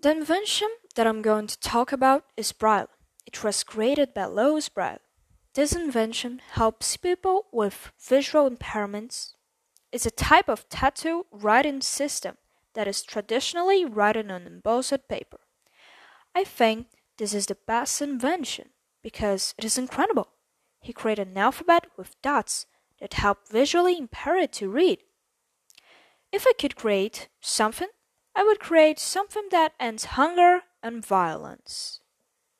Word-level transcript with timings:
The 0.00 0.12
invention 0.12 0.68
that 0.94 1.08
I'm 1.08 1.22
going 1.22 1.48
to 1.48 1.58
talk 1.58 1.90
about 1.90 2.24
is 2.36 2.52
Braille. 2.52 2.88
It 3.26 3.42
was 3.42 3.64
created 3.64 4.14
by 4.14 4.26
Louis 4.26 4.68
Braille. 4.68 5.00
This 5.54 5.72
invention 5.72 6.40
helps 6.52 6.96
people 6.96 7.46
with 7.50 7.90
visual 7.98 8.48
impairments. 8.48 9.32
It's 9.90 10.06
a 10.06 10.12
type 10.12 10.48
of 10.48 10.68
tactile 10.68 11.26
writing 11.32 11.80
system 11.80 12.36
that 12.74 12.86
is 12.86 13.02
traditionally 13.02 13.84
written 13.84 14.30
on 14.30 14.46
embossed 14.46 15.08
paper. 15.08 15.40
I 16.32 16.44
think 16.44 16.86
this 17.16 17.34
is 17.34 17.46
the 17.46 17.56
best 17.66 18.00
invention 18.00 18.68
because 19.02 19.52
it 19.58 19.64
is 19.64 19.76
incredible. 19.76 20.28
He 20.80 20.92
created 20.92 21.26
an 21.26 21.38
alphabet 21.38 21.86
with 21.96 22.22
dots 22.22 22.66
that 23.00 23.14
help 23.14 23.48
visually 23.50 23.98
impaired 23.98 24.52
to 24.52 24.70
read. 24.70 25.00
If 26.30 26.46
I 26.46 26.52
could 26.52 26.76
create 26.76 27.28
something, 27.40 27.88
I 28.38 28.44
would 28.44 28.60
create 28.60 29.00
something 29.00 29.48
that 29.50 29.72
ends 29.80 30.14
hunger 30.14 30.60
and 30.80 31.04
violence. 31.04 31.98